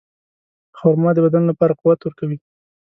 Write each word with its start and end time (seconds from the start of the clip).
خرما 0.77 1.09
د 1.15 1.19
بدن 1.25 1.43
لپاره 1.47 1.77
قوت 1.81 1.99
ورکوي. 2.03 2.37